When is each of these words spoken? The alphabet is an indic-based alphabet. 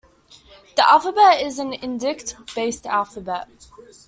The 0.77 0.89
alphabet 0.89 1.41
is 1.41 1.59
an 1.59 1.73
indic-based 1.73 2.87
alphabet. 2.87 3.47